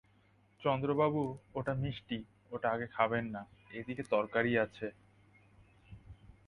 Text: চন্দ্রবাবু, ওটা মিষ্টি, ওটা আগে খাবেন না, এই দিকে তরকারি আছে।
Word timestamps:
চন্দ্রবাবু, 0.61 1.23
ওটা 1.53 1.73
মিষ্টি, 1.73 2.19
ওটা 2.51 2.67
আগে 2.71 2.87
খাবেন 2.87 3.25
না, 3.25 3.41
এই 3.71 3.83
দিকে 3.83 4.03
তরকারি 4.09 4.51
আছে। 4.57 4.87